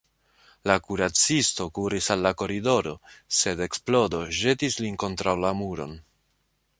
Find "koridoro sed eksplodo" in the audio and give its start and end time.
2.39-4.23